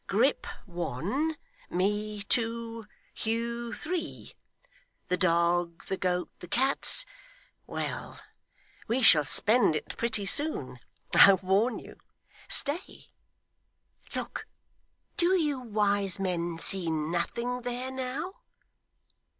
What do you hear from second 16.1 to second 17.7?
men see nothing